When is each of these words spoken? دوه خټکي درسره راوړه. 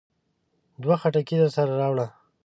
دوه 0.81 0.95
خټکي 1.01 1.35
درسره 1.41 1.73
راوړه. 1.81 2.07